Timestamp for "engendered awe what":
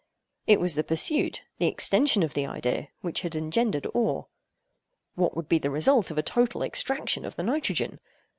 3.35-5.35